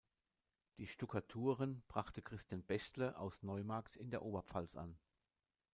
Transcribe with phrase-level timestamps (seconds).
[0.77, 4.97] Die Stuckaturen brachte Christian Bechtle aus Neumarkt in der Oberpfalz an.